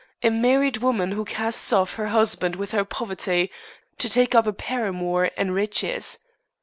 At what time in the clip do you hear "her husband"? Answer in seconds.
1.93-2.55